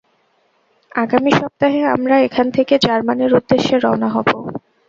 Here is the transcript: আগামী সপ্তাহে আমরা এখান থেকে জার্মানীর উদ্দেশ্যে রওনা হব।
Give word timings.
আগামী 0.95 1.31
সপ্তাহে 1.39 1.81
আমরা 1.95 2.15
এখান 2.21 2.47
থেকে 2.51 2.73
জার্মানীর 2.85 3.31
উদ্দেশ্যে 3.39 3.75
রওনা 3.77 4.09
হব। 4.15 4.27